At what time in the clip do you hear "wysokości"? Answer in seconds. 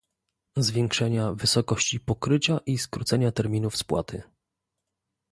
1.33-1.99